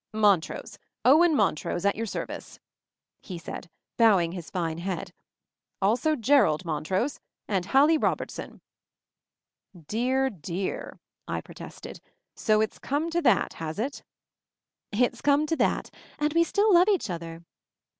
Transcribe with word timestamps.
"Montrose— 0.13 0.79
Owen 1.05 1.35
Montrose, 1.35 1.85
at 1.85 1.95
your 1.95 2.07
service," 2.07 2.59
he 3.21 3.37
said, 3.37 3.69
bowing 3.97 4.31
his 4.31 4.49
fine 4.49 4.79
head. 4.79 5.13
"Ateo 5.79 6.13
i 6.13 6.15
Jerrold 6.15 6.65
Montrose— 6.65 7.19
and 7.47 7.67
Hallie 7.67 7.99
Robertson!" 7.99 8.61
/ 9.23 9.87
"Dear, 9.87 10.31
dear!" 10.31 10.99
I 11.27 11.39
protested. 11.39 11.99
So 12.35 12.61
it's 12.61 12.79
come 12.79 13.11
to 13.11 13.21
that, 13.21 13.53
has 13.61 13.77
it?" 13.77 14.01
"It's 14.91 15.21
come 15.21 15.45
to 15.45 15.55
that— 15.57 15.91
and 16.17 16.33
we 16.33 16.45
still 16.45 16.73
love 16.73 16.87
each 16.89 17.11
other!" 17.11 17.43